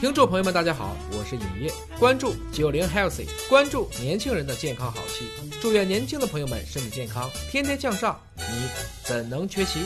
[0.00, 5.28] 听众朋友们，大家好，我是尹烨，关注九零 healthy，关注年轻人的健康好戏，
[5.62, 8.68] 祝愿年轻的朋友们身体健康，天天向上，你
[9.02, 9.80] 怎能缺席？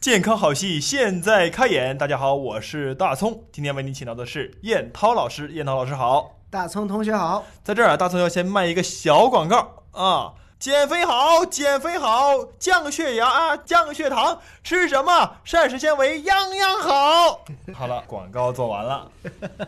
[0.00, 10.34] 健康好戏现在开演，大家好，我是大葱，今天为您请到的是燕涛老师，燕涛老师好，大葱同学好，在这儿啊，大葱要先卖一个小广告啊。
[10.62, 17.44] 减肥好，减肥好，降血压、降血糖，吃什么膳食纤维样样好。
[17.74, 19.10] 好了，广告做完了。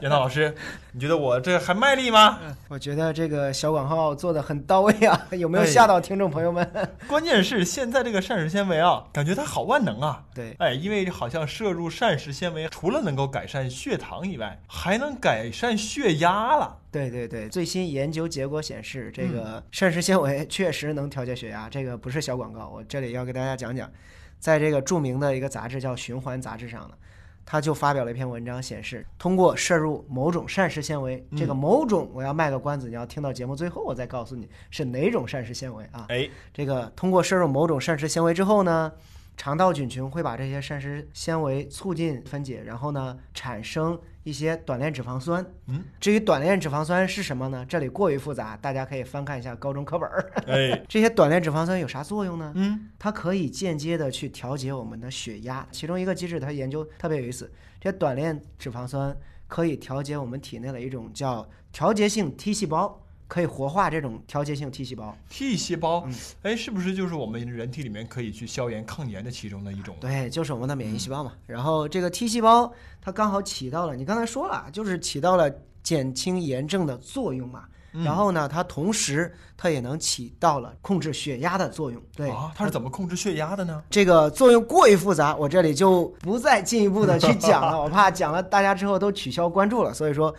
[0.00, 0.54] 杨涛老师，
[0.92, 2.38] 你觉得我这还卖力吗？
[2.70, 6.94] 我觉得这个小广告做的很到位啊， 有没有吓到听众朋友们？
[7.08, 10.22] 关键是现在这个膳食纤维啊，感觉它好万能啊。
[10.32, 16.76] 对，哎，因为好像摄入膳食纤维，除了能够改善血糖以外，还能改善血压了。
[16.94, 21.68] 对对对，最新研究结果显示，这个膳食纤维确实能调节血压。
[21.68, 23.90] 这个不是小广告，我这里要给大家讲讲，
[24.38, 26.94] 在这个著名的一个杂志叫《循环》杂志上呢，
[27.44, 36.06] 他就发表了一篇文章，显示通过摄入某种膳食纤维，这个某种我要卖个关子，你要听到节目最后我再告诉你是哪种膳食纤维啊？
[36.10, 38.92] 哎，这个通过摄入某种膳食纤维之后呢？
[39.36, 45.46] 肠道菌群会把这些膳食纤维促进分解，然后呢，产生一些短链脂肪酸。
[45.68, 47.64] 嗯，至于短链脂肪酸是什么呢？
[47.68, 50.32] 这里过于复杂，大家可以翻看一下高中课本儿。
[50.48, 52.52] 哎， 这些短链脂肪酸有啥作用呢？
[52.56, 55.64] 嗯，它可以间接的去调节我们的血压。
[55.70, 57.48] 其中一个机制，它研究特别有意思。
[57.80, 63.03] 这些短链脂肪酸可以调节我们体内的一种叫调节性 T 细胞。
[63.26, 66.06] 可以活化这种调节性 T 细胞，T 细胞，
[66.42, 69.96] 哎，是不是就是我们人体里面可以去消炎抗炎的其中的一种？
[70.00, 71.32] 对，就是我们的免疫细胞嘛。
[71.46, 75.50] 然后这个 T 细胞它刚好起到了，你刚才说了，就是起到了
[75.82, 77.64] 减轻炎症的作用嘛。
[78.04, 82.02] 然后呢，它同时它也能起到了控制血压的作用。
[82.14, 83.82] 对啊，它是怎么控制血压的呢？
[83.88, 89.94] 这个作用过于复杂，我这里就不再进一步的去讲了， 我怕讲了大家之后都取消关注了。
[89.94, 90.34] 所以说。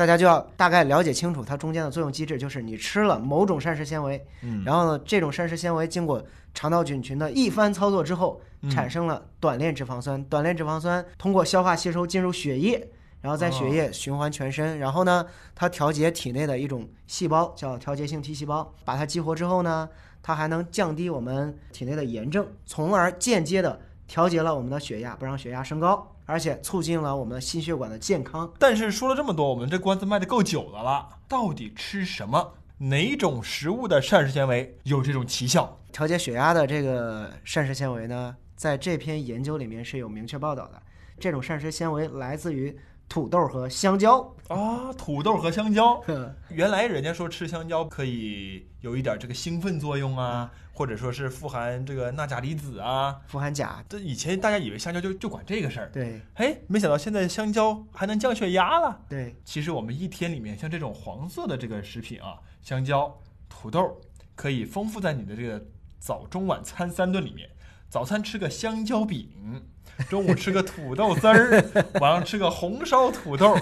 [0.00, 6.24] 大家就要大概了解清楚它中间的作用机制，就是你吃了某种膳食纤维，嗯，然后呢，这种膳食纤维经过
[6.54, 8.40] 肠道菌群的一番操作之后，
[8.70, 12.88] 产生了短链脂肪酸，短链脂肪酸通过消化吸收进入血液，
[13.20, 19.86] 然后在血液循环全身，然后呢，它调节体内的一种细胞叫调节性 T 细胞，把它激活之后呢，
[20.22, 23.78] 它还能降低我们体内的炎症，从而间接的
[24.08, 26.10] 调节了我们的血压，不让血压升高。
[26.30, 28.50] 而且促进了我们的心血管的健康。
[28.58, 31.08] 但是说了这么多，我们这关子卖的够久的了。
[31.26, 32.54] 到底吃什么？
[32.78, 35.76] 哪种食物的膳食纤维有这种奇效？
[35.92, 40.80] 调节血压的这个膳食纤维呢，在这篇研究里面是有明确报道的。
[41.18, 42.74] 这种膳食纤维来自于
[43.10, 46.02] 土豆和香蕉啊，土豆和香蕉。
[46.48, 50.50] 原来人家说吃香蕉可以有一点这个兴奋作用啊。
[50.72, 53.84] 或者说是富含这个钠钾离子啊，富含钾。
[53.86, 56.18] 这以前大家以为香蕉就就管这个事儿，对。
[56.36, 58.98] 哎，没想到现在香蕉还能降血压了。
[59.06, 63.14] 对，其实我们一天里面像这种黄色的这个食品啊，香蕉、
[63.46, 64.00] 土豆，
[64.34, 65.62] 可以丰富在你的这个
[65.98, 67.50] 早中晚餐三顿里面。
[67.90, 69.28] 早餐吃个香蕉饼。
[70.08, 71.62] 中午吃个土豆丝儿，
[72.00, 73.54] 晚上吃个红烧土豆，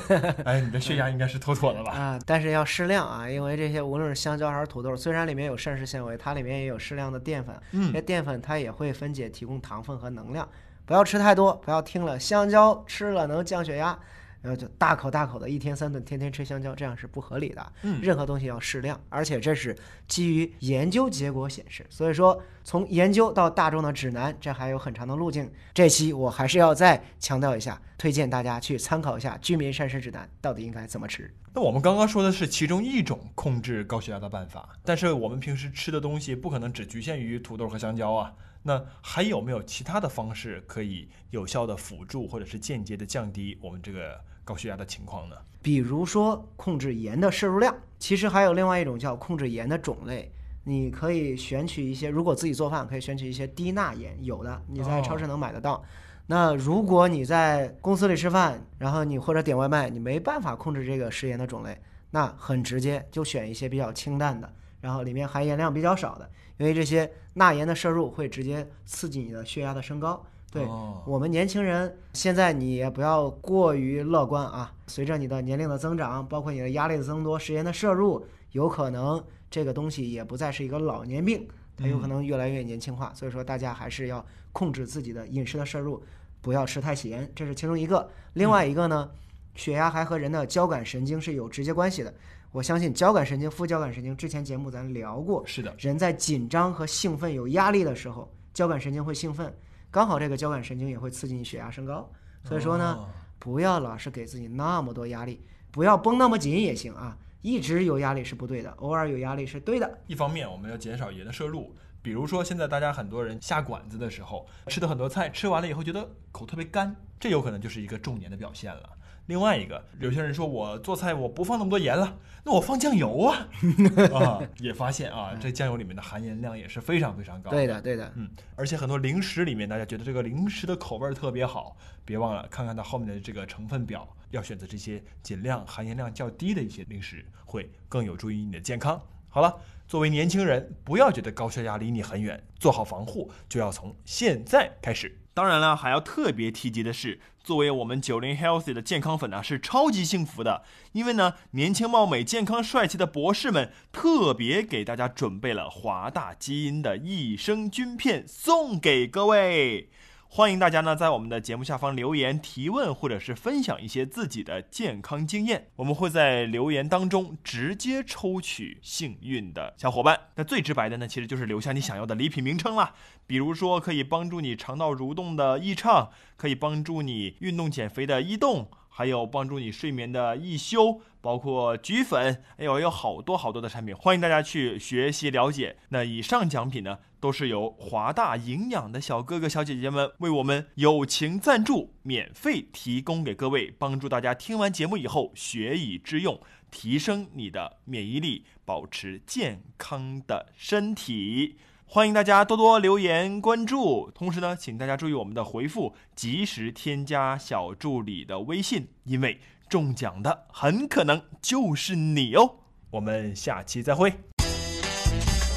[0.45, 1.91] 哎，你的血压应该是妥妥的吧？
[1.91, 10.49] 啊，但是要适量啊，因为这些无论是香蕉还是土豆，虽然里面有膳食纤维，它里面也有适量的淀粉，嗯，这淀粉它也会分解提供糖分和能量，
[10.85, 13.99] 不要吃太多，不要听了香蕉吃了能降血压。
[14.41, 17.73] 然后就大口大口的，一天三顿，天天吃香蕉，这样是不合理的。
[17.83, 19.77] 嗯，任何东西要适量，而且这是
[20.07, 21.85] 基于研究结果显示。
[21.91, 25.51] 所以说，从研究到大众的指南，这还有很长的路径。
[25.75, 31.33] 这期我还是要再强调一下，推荐大家去参考一下《居民膳食指南》，到底应该怎么吃。
[31.53, 38.33] 那我们刚刚说的是其中一种控制高血压的办法，但是我们平时吃的东西不可能只局限于土豆和香蕉啊。
[38.69, 45.37] 那还有没有其他的方式可以有效的辅助或者是间接的降低我们这个高血压的情况呢？
[45.63, 50.31] 比如说控制盐的摄入量，其实还有另外一种叫控制盐的种类。
[50.65, 55.83] 你可以选取一些，如果自己做饭可以选取一些低钠盐，有的你在超市能买得到。
[56.27, 66.29] 那如果你在公司里吃饭，然后你或者点外卖，你没办法控制这个食盐的种类，那很直接就选一些比较清淡的，然后里面含盐量比较少的。
[66.57, 70.25] 因为这些钠盐的摄入会直接刺激你的血压的升高。
[70.51, 70.67] 对
[71.07, 74.73] 我们年轻人，现在你也不要过于乐观啊。
[74.87, 81.47] 随着你的年龄的增长，包括你的压力的增多，食盐的摄入有可能这个东西也不再是一个老年病，
[81.77, 83.13] 它有可能越来越年轻化。
[83.15, 86.03] 所以说，大家还是要控制自己的饮食的摄入，
[86.41, 88.11] 不要吃太咸，这是其中一个。
[88.33, 89.11] 另外一个呢，
[89.59, 92.15] 血压还和人的交感神经是有直接关系的。
[92.53, 95.45] 我相信交感神经、副交感神经，之前节目咱聊过。
[95.45, 99.53] 是的，人在紧张和兴奋、有压力的时候，交感神经会兴奋，
[99.91, 102.09] 刚好这个交感神经也会刺激你血压升高。
[102.45, 103.09] 所以说呢，哦
[103.41, 107.19] 不要老是给自己那么多压力，不要绷那么紧也行啊。
[107.43, 109.99] 一直有压力是不对的，偶尔有压力是对的。
[110.07, 118.91] 一方面我们要减少盐的摄入，比如说现在大家很多人下馆子的时候吃的很多菜，吃完了以后觉得口特别干，这有可能就是一个重年的表现了。
[119.29, 123.47] 另外一个，有些人说我做菜我不放那么多盐了，那我放酱油啊，
[124.15, 127.51] 啊，也发现啊，这酱油里面的含盐量也是非常非常高。
[127.51, 128.11] 对的，对的。
[128.17, 128.27] 嗯，
[128.57, 131.77] 而且很多零食里面，大家觉得这个零食的口味儿特别好，
[132.07, 138.99] 别忘了看看它后面的这个成分表，要选择这些尽量含盐量较低的一些零食，会更有助于你的健康。
[139.29, 139.55] 好了，
[139.87, 145.15] 作为年轻人，不要觉得高血压离你很远，做好防护就要从现在开始。
[145.39, 159.91] 当然了，还要特别提及的是，作为我们九零 healthy 的健康粉呢，是超级幸福的，因为呢，年轻貌美、健康帅气的博士们特别给大家准备了华大基因的益生菌片送给各位。
[160.31, 170.21] 欢迎大家呢在我们的节目下方留言提问，或者是分享一些自己的健康经验，我们会在留言当中直接抽取幸运的小伙伴。
[170.37, 172.95] 那最直白的呢，其实就是留下你想要的礼品名称啦，
[173.27, 178.69] 比如说可以帮助你肠道蠕动的益畅，可以帮助你运动减肥的益动。
[178.91, 185.77] 还有帮助你睡眠的益修，包括菊粉，哎呦，有好多好多的产品，欢迎大家去学习了解。
[185.89, 201.57] 那以上奖品呢，都是由华大营养的小哥哥小姐姐们为我们友情赞助，免费提供给各位，帮助大家听完节目以后学以致用，提升你的免疫力，保持健康的身体。
[201.91, 212.51] 欢迎大家多多留言关注，同时呢，请大家注意我们的回复，及时添加小助理的微信，因为中奖的很可能就是你哦。
[212.91, 214.13] 我们下期再会。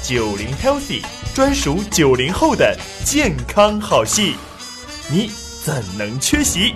[0.02, 1.00] 九零 healthy
[1.34, 4.34] 专属九零后的健康好戏，
[5.10, 5.30] 你
[5.64, 6.74] 怎能缺席？